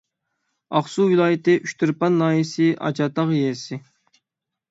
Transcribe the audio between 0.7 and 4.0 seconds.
ئاقسۇ ۋىلايىتى ئۇچتۇرپان ناھىيەسى ئاچاتاغ يېزىسى